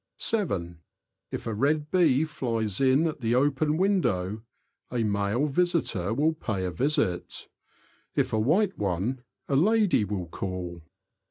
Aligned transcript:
(7.) 0.17 0.79
If 1.29 1.45
a 1.45 1.53
red 1.53 1.91
bee 1.91 2.25
flies 2.25 2.81
in 2.81 3.05
at 3.05 3.19
the 3.19 3.35
open 3.35 3.77
window, 3.77 4.41
a 4.89 5.03
male 5.03 5.45
visitor 5.45 6.11
will 6.11 6.33
pay 6.33 6.65
a 6.65 6.71
visit; 6.71 7.47
if 8.15 8.33
a 8.33 8.39
white 8.39 8.79
one, 8.79 9.21
a 9.47 9.55
lady 9.55 10.03
will 10.03 10.25
call. 10.25 10.81